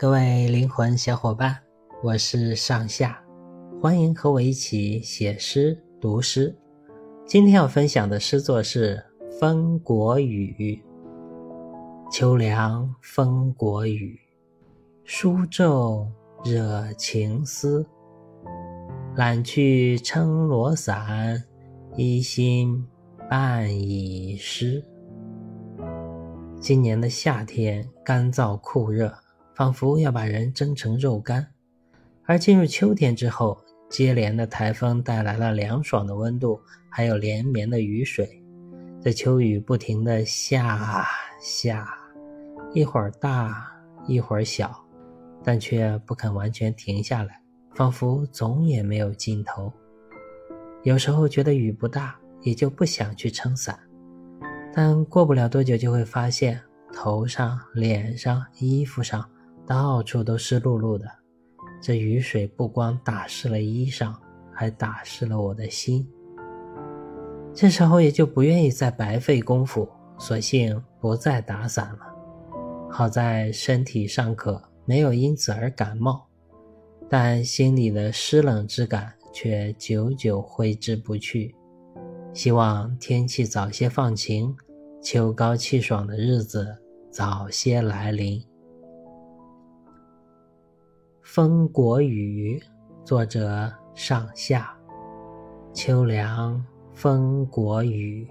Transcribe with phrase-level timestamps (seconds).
[0.00, 1.54] 各位灵魂小伙伴，
[2.02, 3.22] 我是上下，
[3.82, 6.56] 欢迎和我一起写诗读诗。
[7.26, 8.96] 今天要分享的诗作是
[9.38, 10.82] 《风国雨》。
[12.10, 14.18] 秋凉风国雨，
[15.04, 16.10] 书皱
[16.46, 17.86] 惹情思。
[19.16, 21.44] 懒去撑罗伞，
[21.94, 22.86] 一心
[23.28, 24.82] 半已湿。
[26.58, 29.14] 今年的夏天干燥酷热，
[29.60, 31.44] 仿佛要把人蒸成肉干；
[32.24, 38.42] 而进入秋天之后，接连的台风带来了凉爽的温度，还有连绵的雨水。
[39.02, 41.06] 这秋雨不停地下
[41.42, 41.86] 下，
[42.72, 43.70] 一会儿大，
[44.06, 44.74] 一会儿小，
[45.44, 47.38] 但却不肯完全停下来，
[47.74, 49.70] 仿佛总也没有尽头。
[50.84, 53.78] 有时候觉得雨不大，也就不想去撑伞。
[54.72, 56.58] 但过不了多久，就会发现
[56.94, 59.22] 头上、脸上、衣服上
[59.70, 61.06] 到处都湿漉漉的。
[61.80, 64.12] 这雨水不光打湿了衣裳，
[64.52, 66.04] 还打湿了我的心。
[67.54, 72.00] 这时候也就不愿意再白费功夫，索性不再打伞了。
[72.90, 76.26] 好在身体尚可，没有因此而感冒，
[77.08, 81.54] 但心里的湿冷之感却久久挥之不去。
[82.34, 84.52] 希望天气早些放晴，
[85.00, 86.76] 秋高气爽的日子
[87.08, 88.40] 早些来临。
[91.32, 92.58] 《风国雨》
[93.06, 94.76] 作者上下。
[95.72, 96.60] 秋凉
[96.92, 98.26] 风国雨，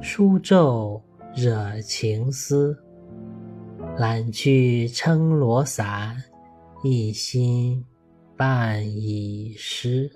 [0.00, 1.02] 书皱
[1.34, 2.78] 惹情思。
[3.96, 6.16] 懒去撑罗伞，
[6.84, 7.84] 一心
[8.36, 10.08] 半已湿。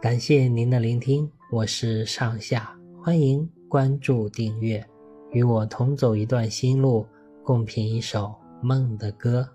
[0.00, 4.82] 感谢您的聆听，我是上下，欢迎关注订阅，
[5.32, 7.06] 与我同走一段心路，
[7.44, 9.46] 共品一首梦的歌。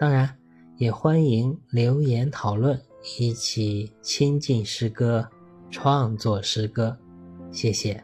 [0.00, 0.34] 当然，
[0.78, 2.80] 也欢迎留言讨论，
[3.18, 5.28] 一起亲近诗歌，
[5.70, 6.96] 创作诗歌。
[7.52, 8.02] 谢谢。